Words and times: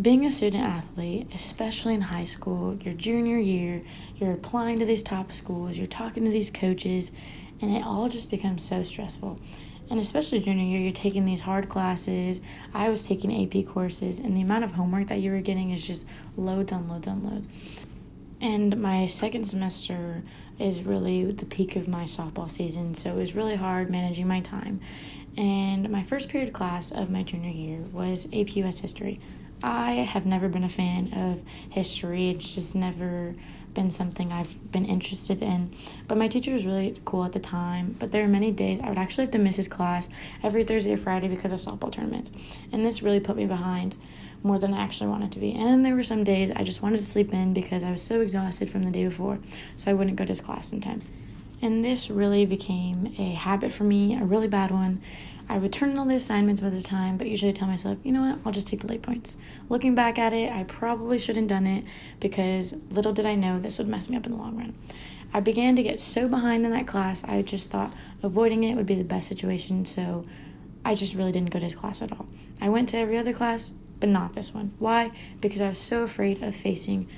being 0.00 0.26
a 0.26 0.30
student 0.30 0.64
athlete, 0.64 1.28
especially 1.32 1.94
in 1.94 2.00
high 2.00 2.24
school, 2.24 2.76
your 2.76 2.94
junior 2.94 3.38
year, 3.38 3.82
you're 4.16 4.32
applying 4.32 4.78
to 4.80 4.84
these 4.84 5.02
top 5.02 5.32
schools, 5.32 5.78
you're 5.78 5.86
talking 5.86 6.24
to 6.24 6.30
these 6.30 6.50
coaches, 6.50 7.12
and 7.60 7.74
it 7.74 7.84
all 7.84 8.08
just 8.08 8.30
becomes 8.30 8.64
so 8.64 8.82
stressful. 8.82 9.38
And 9.90 10.00
especially 10.00 10.40
junior 10.40 10.64
year, 10.64 10.80
you're 10.80 10.92
taking 10.92 11.24
these 11.24 11.42
hard 11.42 11.68
classes. 11.68 12.40
I 12.72 12.88
was 12.88 13.06
taking 13.06 13.46
AP 13.46 13.66
courses, 13.66 14.18
and 14.18 14.36
the 14.36 14.40
amount 14.40 14.64
of 14.64 14.72
homework 14.72 15.08
that 15.08 15.20
you 15.20 15.30
were 15.30 15.40
getting 15.40 15.70
is 15.70 15.86
just 15.86 16.06
loads 16.36 16.72
on 16.72 16.88
loads 16.88 17.06
on 17.06 17.22
loads. 17.22 17.84
And 18.40 18.80
my 18.80 19.06
second 19.06 19.44
semester 19.44 20.22
is 20.58 20.82
really 20.82 21.24
the 21.30 21.46
peak 21.46 21.76
of 21.76 21.86
my 21.86 22.04
softball 22.04 22.50
season, 22.50 22.94
so 22.94 23.10
it 23.10 23.16
was 23.16 23.36
really 23.36 23.56
hard 23.56 23.90
managing 23.90 24.26
my 24.26 24.40
time. 24.40 24.80
And 25.36 25.88
my 25.90 26.02
first 26.02 26.28
period 26.28 26.52
class 26.52 26.90
of 26.90 27.10
my 27.10 27.22
junior 27.22 27.50
year 27.50 27.78
was 27.92 28.26
AP 28.32 28.56
US 28.56 28.80
History. 28.80 29.20
I 29.64 29.92
have 29.92 30.26
never 30.26 30.48
been 30.50 30.62
a 30.62 30.68
fan 30.68 31.14
of 31.14 31.42
history. 31.70 32.28
It's 32.28 32.54
just 32.54 32.74
never 32.74 33.34
been 33.72 33.90
something 33.90 34.30
I've 34.30 34.70
been 34.70 34.84
interested 34.84 35.40
in. 35.40 35.70
But 36.06 36.18
my 36.18 36.28
teacher 36.28 36.52
was 36.52 36.66
really 36.66 37.00
cool 37.06 37.24
at 37.24 37.32
the 37.32 37.40
time. 37.40 37.96
But 37.98 38.12
there 38.12 38.22
are 38.22 38.28
many 38.28 38.50
days 38.50 38.78
I 38.80 38.90
would 38.90 38.98
actually 38.98 39.24
have 39.24 39.32
to 39.32 39.38
miss 39.38 39.56
his 39.56 39.66
class 39.66 40.10
every 40.42 40.64
Thursday 40.64 40.92
or 40.92 40.98
Friday 40.98 41.28
because 41.28 41.50
of 41.50 41.60
softball 41.60 41.90
tournaments. 41.90 42.30
And 42.72 42.84
this 42.84 43.02
really 43.02 43.20
put 43.20 43.36
me 43.36 43.46
behind 43.46 43.96
more 44.42 44.58
than 44.58 44.74
I 44.74 44.82
actually 44.82 45.08
wanted 45.08 45.32
to 45.32 45.40
be. 45.40 45.54
And 45.54 45.82
there 45.82 45.96
were 45.96 46.02
some 46.02 46.24
days 46.24 46.50
I 46.50 46.62
just 46.62 46.82
wanted 46.82 46.98
to 46.98 47.04
sleep 47.04 47.32
in 47.32 47.54
because 47.54 47.82
I 47.82 47.90
was 47.90 48.02
so 48.02 48.20
exhausted 48.20 48.68
from 48.68 48.84
the 48.84 48.90
day 48.90 49.04
before, 49.04 49.38
so 49.76 49.90
I 49.90 49.94
wouldn't 49.94 50.16
go 50.16 50.24
to 50.24 50.30
his 50.30 50.42
class 50.42 50.72
in 50.72 50.82
time. 50.82 51.00
And 51.64 51.82
this 51.82 52.10
really 52.10 52.44
became 52.44 53.14
a 53.16 53.32
habit 53.32 53.72
for 53.72 53.84
me, 53.84 54.14
a 54.14 54.22
really 54.22 54.48
bad 54.48 54.70
one. 54.70 55.00
I 55.48 55.56
would 55.56 55.72
turn 55.72 55.92
in 55.92 55.98
all 55.98 56.04
the 56.04 56.14
assignments 56.14 56.60
by 56.60 56.68
the 56.68 56.82
time, 56.82 57.16
but 57.16 57.26
usually 57.26 57.54
tell 57.54 57.66
myself, 57.66 57.96
you 58.02 58.12
know 58.12 58.20
what, 58.20 58.38
I'll 58.44 58.52
just 58.52 58.66
take 58.66 58.82
the 58.82 58.86
late 58.86 59.00
points. 59.00 59.38
Looking 59.70 59.94
back 59.94 60.18
at 60.18 60.34
it, 60.34 60.52
I 60.52 60.64
probably 60.64 61.18
shouldn't 61.18 61.50
have 61.50 61.62
done 61.62 61.66
it 61.66 61.86
because 62.20 62.74
little 62.90 63.14
did 63.14 63.24
I 63.24 63.34
know 63.34 63.58
this 63.58 63.78
would 63.78 63.88
mess 63.88 64.10
me 64.10 64.16
up 64.18 64.26
in 64.26 64.32
the 64.32 64.38
long 64.38 64.58
run. 64.58 64.74
I 65.32 65.40
began 65.40 65.74
to 65.76 65.82
get 65.82 66.00
so 66.00 66.28
behind 66.28 66.66
in 66.66 66.70
that 66.72 66.86
class, 66.86 67.24
I 67.24 67.40
just 67.40 67.70
thought 67.70 67.94
avoiding 68.22 68.62
it 68.62 68.74
would 68.74 68.84
be 68.84 68.94
the 68.94 69.02
best 69.02 69.26
situation, 69.28 69.86
so 69.86 70.26
I 70.84 70.94
just 70.94 71.14
really 71.14 71.32
didn't 71.32 71.48
go 71.48 71.60
to 71.60 71.64
his 71.64 71.74
class 71.74 72.02
at 72.02 72.12
all. 72.12 72.26
I 72.60 72.68
went 72.68 72.90
to 72.90 72.98
every 72.98 73.16
other 73.16 73.32
class, 73.32 73.72
but 74.00 74.10
not 74.10 74.34
this 74.34 74.52
one. 74.52 74.74
Why? 74.78 75.12
Because 75.40 75.62
I 75.62 75.70
was 75.70 75.78
so 75.78 76.02
afraid 76.02 76.42
of 76.42 76.54
facing 76.54 77.08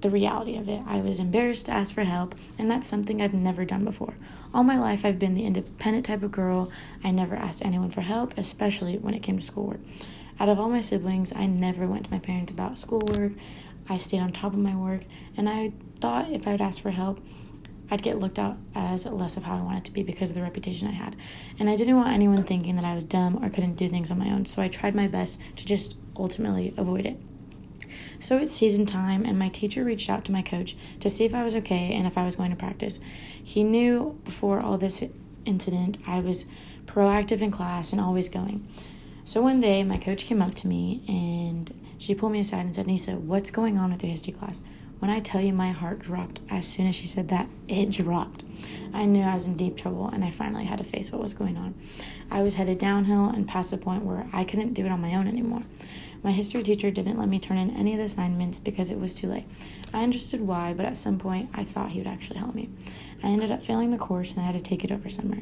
the 0.00 0.10
reality 0.10 0.56
of 0.56 0.68
it. 0.68 0.82
I 0.86 1.00
was 1.00 1.18
embarrassed 1.18 1.66
to 1.66 1.72
ask 1.72 1.94
for 1.94 2.04
help, 2.04 2.34
and 2.58 2.70
that's 2.70 2.86
something 2.86 3.20
I've 3.20 3.34
never 3.34 3.64
done 3.64 3.84
before. 3.84 4.14
All 4.52 4.62
my 4.62 4.78
life, 4.78 5.04
I've 5.04 5.18
been 5.18 5.34
the 5.34 5.44
independent 5.44 6.04
type 6.04 6.22
of 6.22 6.32
girl. 6.32 6.70
I 7.02 7.10
never 7.10 7.34
asked 7.34 7.64
anyone 7.64 7.90
for 7.90 8.02
help, 8.02 8.36
especially 8.36 8.98
when 8.98 9.14
it 9.14 9.22
came 9.22 9.38
to 9.38 9.46
schoolwork. 9.46 9.80
Out 10.38 10.48
of 10.48 10.58
all 10.60 10.68
my 10.68 10.80
siblings, 10.80 11.32
I 11.34 11.46
never 11.46 11.86
went 11.86 12.04
to 12.04 12.10
my 12.10 12.18
parents 12.18 12.52
about 12.52 12.78
schoolwork. 12.78 13.32
I 13.88 13.96
stayed 13.96 14.20
on 14.20 14.32
top 14.32 14.52
of 14.52 14.58
my 14.58 14.76
work, 14.76 15.02
and 15.36 15.48
I 15.48 15.72
thought 16.00 16.30
if 16.30 16.46
I 16.46 16.52
would 16.52 16.60
ask 16.60 16.80
for 16.80 16.90
help, 16.90 17.20
I'd 17.90 18.02
get 18.02 18.18
looked 18.18 18.38
at 18.38 18.56
as 18.74 19.06
less 19.06 19.36
of 19.36 19.44
how 19.44 19.56
I 19.56 19.62
wanted 19.62 19.84
to 19.84 19.92
be 19.92 20.02
because 20.02 20.30
of 20.30 20.34
the 20.34 20.42
reputation 20.42 20.88
I 20.88 20.92
had. 20.92 21.16
And 21.58 21.70
I 21.70 21.76
didn't 21.76 21.96
want 21.96 22.12
anyone 22.12 22.42
thinking 22.42 22.76
that 22.76 22.84
I 22.84 22.94
was 22.94 23.04
dumb 23.04 23.42
or 23.42 23.48
couldn't 23.48 23.76
do 23.76 23.88
things 23.88 24.10
on 24.10 24.18
my 24.18 24.30
own, 24.30 24.44
so 24.44 24.60
I 24.60 24.68
tried 24.68 24.94
my 24.94 25.06
best 25.06 25.40
to 25.56 25.64
just 25.64 25.96
ultimately 26.16 26.74
avoid 26.76 27.06
it. 27.06 27.18
So 28.18 28.38
it's 28.38 28.52
season 28.52 28.86
time, 28.86 29.24
and 29.24 29.38
my 29.38 29.48
teacher 29.48 29.84
reached 29.84 30.08
out 30.08 30.24
to 30.26 30.32
my 30.32 30.42
coach 30.42 30.76
to 31.00 31.10
see 31.10 31.24
if 31.24 31.34
I 31.34 31.42
was 31.42 31.54
okay 31.56 31.92
and 31.92 32.06
if 32.06 32.16
I 32.16 32.24
was 32.24 32.36
going 32.36 32.50
to 32.50 32.56
practice. 32.56 32.98
He 33.42 33.62
knew 33.62 34.18
before 34.24 34.60
all 34.60 34.78
this 34.78 35.04
incident 35.44 35.98
I 36.06 36.20
was 36.20 36.46
proactive 36.86 37.42
in 37.42 37.50
class 37.50 37.92
and 37.92 38.00
always 38.00 38.28
going. 38.28 38.66
So 39.24 39.42
one 39.42 39.60
day, 39.60 39.82
my 39.82 39.96
coach 39.98 40.24
came 40.24 40.40
up 40.40 40.54
to 40.56 40.68
me 40.68 41.02
and 41.08 41.72
she 41.98 42.14
pulled 42.14 42.32
me 42.32 42.40
aside 42.40 42.64
and 42.64 42.74
said, 42.74 42.86
Nisa, 42.86 43.12
what's 43.12 43.50
going 43.50 43.76
on 43.78 43.90
with 43.92 44.02
your 44.02 44.10
history 44.10 44.32
class? 44.32 44.60
When 44.98 45.10
I 45.10 45.20
tell 45.20 45.40
you 45.40 45.52
my 45.52 45.72
heart 45.72 45.98
dropped 45.98 46.40
as 46.48 46.66
soon 46.66 46.86
as 46.86 46.94
she 46.94 47.06
said 47.06 47.28
that, 47.28 47.48
it 47.68 47.90
dropped. 47.90 48.42
I 48.94 49.04
knew 49.04 49.22
I 49.22 49.34
was 49.34 49.46
in 49.46 49.56
deep 49.56 49.76
trouble 49.76 50.08
and 50.08 50.24
I 50.24 50.30
finally 50.30 50.64
had 50.64 50.78
to 50.78 50.84
face 50.84 51.12
what 51.12 51.20
was 51.20 51.34
going 51.34 51.58
on. 51.58 51.74
I 52.30 52.42
was 52.42 52.54
headed 52.54 52.78
downhill 52.78 53.28
and 53.28 53.46
past 53.46 53.70
the 53.70 53.76
point 53.76 54.04
where 54.04 54.26
I 54.32 54.44
couldn't 54.44 54.72
do 54.72 54.86
it 54.86 54.90
on 54.92 55.02
my 55.02 55.14
own 55.14 55.28
anymore. 55.28 55.62
My 56.22 56.32
history 56.32 56.62
teacher 56.62 56.90
didn't 56.90 57.18
let 57.18 57.28
me 57.28 57.38
turn 57.38 57.58
in 57.58 57.76
any 57.76 57.92
of 57.92 57.98
the 57.98 58.06
assignments 58.06 58.58
because 58.58 58.90
it 58.90 58.98
was 58.98 59.14
too 59.14 59.28
late. 59.28 59.44
I 59.92 60.02
understood 60.02 60.40
why, 60.40 60.72
but 60.72 60.86
at 60.86 60.96
some 60.96 61.18
point 61.18 61.50
I 61.52 61.62
thought 61.62 61.90
he 61.90 61.98
would 61.98 62.06
actually 62.06 62.38
help 62.38 62.54
me. 62.54 62.70
I 63.22 63.28
ended 63.28 63.50
up 63.50 63.62
failing 63.62 63.90
the 63.90 63.98
course 63.98 64.32
and 64.32 64.40
I 64.40 64.44
had 64.44 64.54
to 64.54 64.60
take 64.60 64.82
it 64.82 64.90
over 64.90 65.10
summer. 65.10 65.38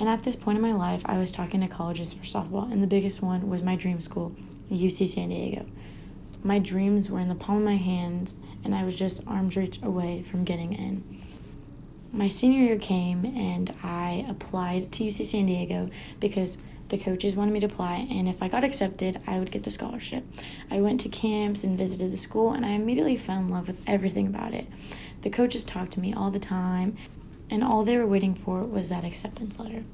And 0.00 0.08
at 0.08 0.22
this 0.22 0.36
point 0.36 0.56
in 0.56 0.62
my 0.62 0.72
life, 0.72 1.02
I 1.04 1.18
was 1.18 1.32
talking 1.32 1.60
to 1.60 1.68
colleges 1.68 2.12
for 2.12 2.22
softball, 2.22 2.70
and 2.70 2.82
the 2.82 2.86
biggest 2.86 3.20
one 3.20 3.48
was 3.50 3.62
my 3.62 3.74
dream 3.74 4.00
school, 4.00 4.32
UC 4.70 5.08
San 5.08 5.30
Diego. 5.30 5.66
My 6.42 6.58
dreams 6.58 7.10
were 7.10 7.20
in 7.20 7.28
the 7.28 7.34
palm 7.34 7.58
of 7.58 7.64
my 7.64 7.76
hands, 7.76 8.36
and 8.64 8.74
I 8.74 8.84
was 8.84 8.96
just 8.96 9.26
arm's 9.26 9.56
reach 9.56 9.82
away 9.82 10.22
from 10.22 10.44
getting 10.44 10.72
in. 10.72 11.02
My 12.12 12.28
senior 12.28 12.60
year 12.60 12.78
came, 12.78 13.24
and 13.24 13.74
I 13.82 14.24
applied 14.28 14.92
to 14.92 15.04
UC 15.04 15.26
San 15.26 15.46
Diego 15.46 15.88
because 16.20 16.58
the 16.88 16.98
coaches 16.98 17.36
wanted 17.36 17.52
me 17.52 17.60
to 17.60 17.66
apply, 17.66 18.06
and 18.10 18.28
if 18.28 18.42
I 18.42 18.48
got 18.48 18.64
accepted, 18.64 19.20
I 19.26 19.38
would 19.38 19.50
get 19.50 19.64
the 19.64 19.70
scholarship. 19.70 20.24
I 20.70 20.80
went 20.80 21.00
to 21.00 21.08
camps 21.10 21.64
and 21.64 21.76
visited 21.76 22.10
the 22.10 22.16
school, 22.16 22.52
and 22.52 22.64
I 22.64 22.70
immediately 22.70 23.16
fell 23.16 23.38
in 23.38 23.50
love 23.50 23.68
with 23.68 23.82
everything 23.86 24.26
about 24.26 24.54
it. 24.54 24.66
The 25.22 25.30
coaches 25.30 25.64
talked 25.64 25.92
to 25.92 26.00
me 26.00 26.14
all 26.14 26.30
the 26.30 26.38
time, 26.38 26.96
and 27.50 27.62
all 27.62 27.84
they 27.84 27.98
were 27.98 28.06
waiting 28.06 28.34
for 28.34 28.62
was 28.62 28.88
that 28.88 29.04
acceptance 29.04 29.58
letter. 29.58 29.84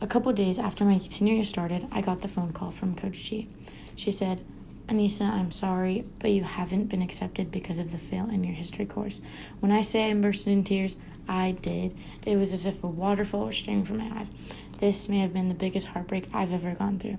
A 0.00 0.06
couple 0.06 0.30
days 0.34 0.58
after 0.58 0.84
my 0.84 0.98
senior 0.98 1.34
year 1.34 1.44
started, 1.44 1.86
I 1.90 2.02
got 2.02 2.18
the 2.18 2.28
phone 2.28 2.52
call 2.52 2.70
from 2.70 2.94
Coach 2.94 3.24
G. 3.24 3.48
She 3.94 4.10
said, 4.10 4.44
Anissa, 4.88 5.28
I'm 5.28 5.50
sorry, 5.50 6.04
but 6.20 6.30
you 6.30 6.44
haven't 6.44 6.84
been 6.84 7.02
accepted 7.02 7.50
because 7.50 7.80
of 7.80 7.90
the 7.90 7.98
fail 7.98 8.30
in 8.30 8.44
your 8.44 8.54
history 8.54 8.86
course. 8.86 9.20
When 9.58 9.72
I 9.72 9.82
say 9.82 10.08
I 10.08 10.14
bursted 10.14 10.52
in 10.52 10.62
tears, 10.62 10.96
I 11.28 11.56
did. 11.60 11.96
It 12.24 12.36
was 12.36 12.52
as 12.52 12.66
if 12.66 12.84
a 12.84 12.86
waterfall 12.86 13.46
was 13.46 13.56
streaming 13.56 13.84
from 13.84 13.98
my 13.98 14.16
eyes. 14.16 14.30
This 14.78 15.08
may 15.08 15.18
have 15.18 15.32
been 15.32 15.48
the 15.48 15.54
biggest 15.54 15.88
heartbreak 15.88 16.28
I've 16.32 16.52
ever 16.52 16.74
gone 16.74 17.00
through. 17.00 17.18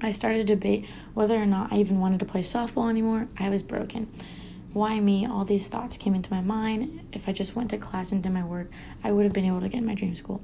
I 0.00 0.10
started 0.10 0.46
to 0.46 0.54
debate 0.54 0.86
whether 1.14 1.36
or 1.36 1.46
not 1.46 1.72
I 1.72 1.76
even 1.76 2.00
wanted 2.00 2.20
to 2.20 2.26
play 2.26 2.40
softball 2.40 2.90
anymore. 2.90 3.28
I 3.38 3.50
was 3.50 3.62
broken. 3.62 4.08
Why 4.72 5.00
me? 5.00 5.26
All 5.26 5.44
these 5.44 5.66
thoughts 5.66 5.96
came 5.96 6.14
into 6.14 6.32
my 6.32 6.40
mind. 6.40 7.00
If 7.12 7.28
I 7.28 7.32
just 7.32 7.56
went 7.56 7.70
to 7.70 7.78
class 7.78 8.12
and 8.12 8.22
did 8.22 8.30
my 8.32 8.44
work, 8.44 8.70
I 9.02 9.10
would 9.10 9.24
have 9.24 9.32
been 9.32 9.44
able 9.44 9.60
to 9.60 9.68
get 9.68 9.78
in 9.78 9.86
my 9.86 9.94
dream 9.94 10.14
school. 10.14 10.40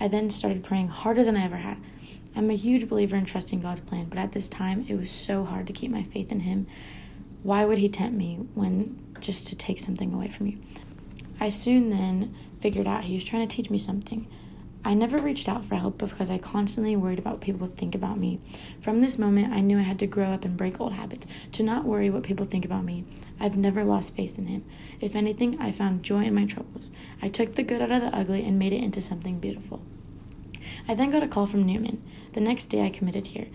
I 0.00 0.08
then 0.08 0.30
started 0.30 0.64
praying 0.64 0.88
harder 0.88 1.22
than 1.22 1.36
I 1.36 1.44
ever 1.44 1.58
had. 1.58 1.76
I'm 2.34 2.50
a 2.50 2.54
huge 2.56 2.88
believer 2.88 3.16
in 3.16 3.24
trusting 3.24 3.60
God's 3.60 3.80
plan, 3.80 4.06
but 4.06 4.18
at 4.18 4.32
this 4.32 4.48
time, 4.48 4.84
it 4.88 4.98
was 4.98 5.10
so 5.10 5.44
hard 5.44 5.68
to 5.68 5.72
keep 5.72 5.92
my 5.92 6.02
faith 6.02 6.32
in 6.32 6.40
Him. 6.40 6.66
Why 7.44 7.64
would 7.64 7.78
He 7.78 7.88
tempt 7.88 8.18
me 8.18 8.36
when 8.54 9.00
just 9.20 9.46
to 9.48 9.56
take 9.56 9.78
something 9.78 10.12
away 10.12 10.28
from 10.28 10.48
you? 10.48 10.58
I 11.38 11.48
soon 11.48 11.90
then 11.90 12.34
figured 12.60 12.88
out 12.88 13.04
He 13.04 13.14
was 13.14 13.24
trying 13.24 13.46
to 13.46 13.56
teach 13.56 13.70
me 13.70 13.78
something. 13.78 14.26
I 14.88 14.94
never 14.94 15.18
reached 15.18 15.50
out 15.50 15.66
for 15.66 15.74
help 15.74 15.98
because 15.98 16.30
I 16.30 16.38
constantly 16.38 16.96
worried 16.96 17.18
about 17.18 17.34
what 17.34 17.40
people 17.42 17.66
would 17.66 17.76
think 17.76 17.94
about 17.94 18.16
me. 18.16 18.40
From 18.80 19.02
this 19.02 19.18
moment, 19.18 19.52
I 19.52 19.60
knew 19.60 19.78
I 19.78 19.82
had 19.82 19.98
to 19.98 20.06
grow 20.06 20.28
up 20.28 20.46
and 20.46 20.56
break 20.56 20.80
old 20.80 20.94
habits, 20.94 21.26
to 21.52 21.62
not 21.62 21.84
worry 21.84 22.08
what 22.08 22.22
people 22.22 22.46
think 22.46 22.64
about 22.64 22.86
me. 22.86 23.04
I've 23.38 23.54
never 23.54 23.84
lost 23.84 24.16
faith 24.16 24.38
in 24.38 24.46
Him. 24.46 24.64
If 24.98 25.14
anything, 25.14 25.60
I 25.60 25.72
found 25.72 26.04
joy 26.04 26.24
in 26.24 26.34
my 26.34 26.46
troubles. 26.46 26.90
I 27.20 27.28
took 27.28 27.54
the 27.54 27.62
good 27.62 27.82
out 27.82 27.92
of 27.92 28.00
the 28.00 28.16
ugly 28.16 28.42
and 28.46 28.58
made 28.58 28.72
it 28.72 28.82
into 28.82 29.02
something 29.02 29.38
beautiful. 29.38 29.82
I 30.88 30.94
then 30.94 31.10
got 31.10 31.22
a 31.22 31.28
call 31.28 31.46
from 31.46 31.66
Newman. 31.66 32.02
The 32.32 32.40
next 32.40 32.68
day, 32.68 32.80
I 32.80 32.88
committed 32.88 33.26
here. 33.26 33.48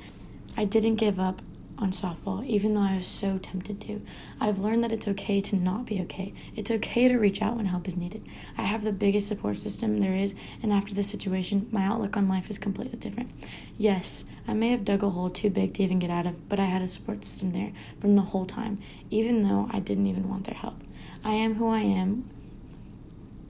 I 0.56 0.66
didn't 0.66 0.98
give 0.98 1.20
up 1.20 1.42
on 1.78 1.92
softball, 1.92 2.46
even 2.46 2.74
though 2.74 2.82
I 2.82 2.98
was 2.98 3.08
so 3.08 3.38
tempted 3.38 3.82
to. 3.82 4.02
I've 4.40 4.60
learned 4.60 4.84
that 4.84 4.92
it's 4.92 5.08
okay 5.08 5.42
to 5.42 5.56
not 5.56 5.86
be 5.86 6.00
okay. 6.02 6.34
It's 6.56 6.72
okay 6.72 7.08
to 7.08 7.18
reach 7.18 7.42
out 7.42 7.56
when 7.56 7.66
help 7.66 7.88
is 7.88 7.98
needed. 7.98 8.24
I 8.58 8.64
have 8.64 8.84
the 8.84 8.92
biggest 8.92 9.28
support 9.28 9.58
system 9.58 10.00
there 10.00 10.14
is, 10.14 10.36
and 10.62 10.72
after 10.72 10.94
this 10.94 11.10
situation, 11.10 11.68
my 11.72 11.84
outlook 11.84 12.16
on 12.16 12.28
life 12.28 12.50
is 12.50 12.58
completely 12.60 13.00
different. 13.00 13.32
Yes, 13.78 14.26
I 14.48 14.54
may 14.54 14.70
have 14.70 14.86
dug 14.86 15.04
a 15.04 15.10
hole 15.10 15.30
too 15.30 15.50
big 15.50 15.74
to 15.76 15.84
even 15.84 16.00
get 16.00 16.10
out 16.10 16.28
of, 16.28 16.48
but 16.48 16.60
I 16.60 16.66
had 16.66 16.82
a 16.82 16.88
support 16.88 17.26
system 17.26 17.54
there 17.54 17.72
from 18.00 18.16
the 18.16 18.22
whole 18.22 18.46
time, 18.46 18.80
even 19.10 19.44
though 19.44 19.69
I 19.72 19.80
didn't 19.80 20.08
even 20.08 20.30
want 20.30 20.46
their 20.46 20.56
help. 20.56 20.81
I 21.24 21.34
am 21.34 21.56
who 21.56 21.69
I 21.69 21.80
am 21.80 22.30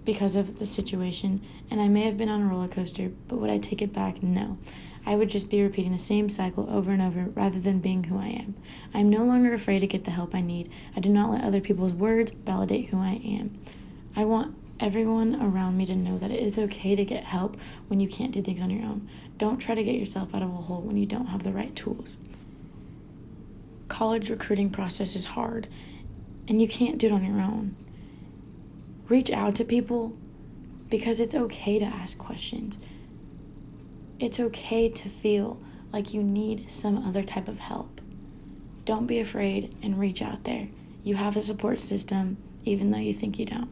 because 0.05 0.35
of 0.35 0.59
the 0.59 0.65
situation, 0.65 1.41
and 1.71 1.81
I 1.81 1.87
may 1.87 2.03
have 2.03 2.17
been 2.17 2.29
on 2.29 2.41
a 2.41 2.45
roller 2.45 2.67
coaster, 2.67 3.11
but 3.27 3.37
would 3.37 3.49
I 3.49 3.57
take 3.57 3.81
it 3.81 3.93
back? 3.93 4.21
No. 4.21 4.57
I 5.05 5.15
would 5.15 5.29
just 5.29 5.49
be 5.49 5.61
repeating 5.61 5.91
the 5.91 5.99
same 5.99 6.29
cycle 6.29 6.69
over 6.69 6.91
and 6.91 7.01
over 7.01 7.25
rather 7.33 7.59
than 7.59 7.79
being 7.79 8.05
who 8.05 8.17
I 8.17 8.27
am. 8.27 8.55
I 8.93 8.99
am 8.99 9.09
no 9.09 9.23
longer 9.23 9.53
afraid 9.53 9.79
to 9.79 9.87
get 9.87 10.05
the 10.05 10.11
help 10.11 10.33
I 10.33 10.41
need. 10.41 10.71
I 10.95 11.01
do 11.01 11.09
not 11.09 11.29
let 11.29 11.43
other 11.43 11.59
people's 11.59 11.93
words 11.93 12.31
validate 12.31 12.89
who 12.89 12.99
I 12.99 13.21
am. 13.23 13.59
I 14.15 14.23
want 14.25 14.55
everyone 14.79 15.41
around 15.41 15.77
me 15.77 15.85
to 15.85 15.95
know 15.95 16.17
that 16.17 16.31
it 16.31 16.39
is 16.39 16.57
okay 16.57 16.95
to 16.95 17.05
get 17.05 17.25
help 17.25 17.57
when 17.87 17.99
you 17.99 18.07
can't 18.07 18.31
do 18.31 18.41
things 18.41 18.61
on 18.61 18.69
your 18.69 18.85
own. 18.85 19.09
Don't 19.37 19.57
try 19.57 19.75
to 19.75 19.83
get 19.83 19.95
yourself 19.95 20.33
out 20.33 20.41
of 20.41 20.49
a 20.49 20.53
hole 20.53 20.81
when 20.81 20.97
you 20.97 21.05
don't 21.05 21.27
have 21.27 21.43
the 21.43 21.51
right 21.51 21.75
tools. 21.75 22.17
College 23.89 24.29
recruiting 24.29 24.69
process 24.69 25.15
is 25.15 25.25
hard 25.25 25.67
and 26.47 26.61
you 26.61 26.67
can't 26.67 26.97
do 26.97 27.07
it 27.07 27.13
on 27.13 27.25
your 27.25 27.41
own. 27.41 27.75
Reach 29.09 29.29
out 29.29 29.55
to 29.55 29.65
people 29.65 30.17
because 30.89 31.19
it's 31.19 31.35
okay 31.35 31.77
to 31.79 31.85
ask 31.85 32.17
questions. 32.17 32.77
It's 34.19 34.39
okay 34.39 34.89
to 34.89 35.09
feel 35.09 35.61
like 35.91 36.13
you 36.13 36.23
need 36.23 36.69
some 36.71 36.97
other 37.05 37.23
type 37.23 37.47
of 37.47 37.59
help. 37.59 38.01
don't 38.85 39.07
be 39.07 39.19
afraid 39.19 39.75
and 39.81 39.97
reach 39.97 40.21
out 40.21 40.43
there. 40.43 40.67
You 41.03 41.15
have 41.15 41.37
a 41.37 41.41
support 41.41 41.79
system, 41.79 42.37
even 42.65 42.91
though 42.91 42.97
you 42.97 43.13
think 43.13 43.39
you 43.39 43.45
don't. 43.45 43.69